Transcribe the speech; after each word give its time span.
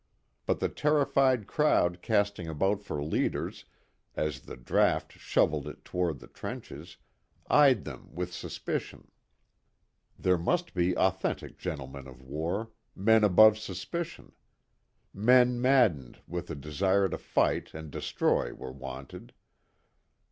But 0.47 0.59
the 0.59 0.67
terrified 0.67 1.45
crowd 1.45 2.01
casting 2.01 2.47
about 2.47 2.81
for 2.81 3.03
leaders, 3.03 3.65
as 4.15 4.39
the 4.39 4.57
draft 4.57 5.13
shovelled 5.13 5.67
it 5.67 5.85
toward 5.85 6.17
the 6.17 6.25
trenches, 6.27 6.97
eyed 7.51 7.83
them 7.85 8.09
with 8.11 8.33
suspicion. 8.33 9.11
There 10.17 10.39
must 10.39 10.73
be 10.73 10.97
authentic 10.97 11.59
gentlemen 11.59 12.07
of 12.07 12.19
war 12.23 12.71
men 12.95 13.23
above 13.23 13.59
suspicion. 13.59 14.31
Men 15.13 15.61
maddened 15.61 16.17
with 16.25 16.49
a 16.49 16.55
desire 16.55 17.07
to 17.07 17.19
fight 17.19 17.71
and 17.75 17.91
destroy 17.91 18.55
were 18.55 18.71
wanted. 18.71 19.33